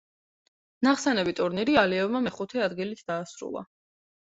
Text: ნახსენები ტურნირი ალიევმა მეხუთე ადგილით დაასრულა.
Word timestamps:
ნახსენები 0.87 1.35
ტურნირი 1.41 1.77
ალიევმა 1.83 2.23
მეხუთე 2.29 2.65
ადგილით 2.71 3.07
დაასრულა. 3.13 3.67